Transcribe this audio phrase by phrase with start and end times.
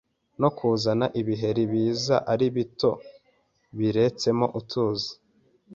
[0.41, 2.91] no kuzana ibiheri biza ari bito
[3.77, 5.11] biretsemo utuzi